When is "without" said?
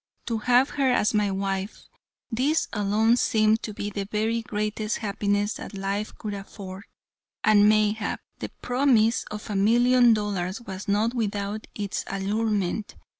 11.13-11.67